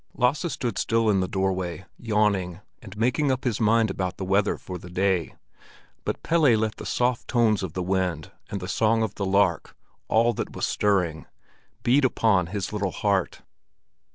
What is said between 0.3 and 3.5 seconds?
stood still in the doorway, yawning, and making up